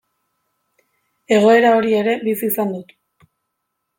[1.35, 2.95] Egoera hori ere bizi izan dut.